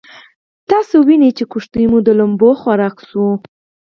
[0.69, 3.31] تاسې وينئ چې بېړۍ مو د لمبو خوراک شوې.